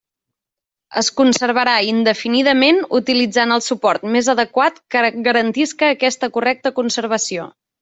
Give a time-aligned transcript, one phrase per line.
[1.01, 7.49] Es conservarà indefinidament utilitzant el suport més adequat que garantisca aquesta correcta conservació.